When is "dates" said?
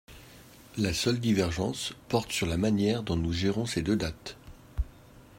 3.95-4.35